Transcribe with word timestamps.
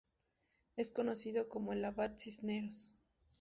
Es 0.77 0.89
conocido 0.89 1.47
como 1.47 1.73
el 1.73 1.85
abad 1.85 2.13
Cisneros. 2.17 2.95